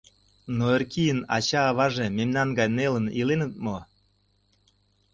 Но 0.57 0.65
Эркийын 0.75 1.19
ача-аваже 1.35 2.05
мемнан 2.17 2.49
гай 2.57 2.69
нелын 2.77 3.07
иленыт 3.19 3.53
мо? 3.65 3.77